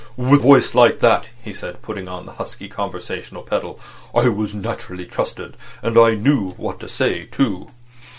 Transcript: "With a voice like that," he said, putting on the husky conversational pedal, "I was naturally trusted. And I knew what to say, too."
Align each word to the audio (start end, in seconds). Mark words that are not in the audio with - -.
"With 0.17 0.39
a 0.39 0.41
voice 0.41 0.73
like 0.73 0.97
that," 1.01 1.27
he 1.43 1.53
said, 1.53 1.83
putting 1.83 2.07
on 2.07 2.25
the 2.25 2.31
husky 2.31 2.67
conversational 2.67 3.43
pedal, 3.43 3.79
"I 4.15 4.29
was 4.29 4.51
naturally 4.51 5.05
trusted. 5.05 5.55
And 5.83 5.95
I 5.95 6.15
knew 6.15 6.53
what 6.53 6.79
to 6.79 6.89
say, 6.89 7.25
too." 7.25 7.69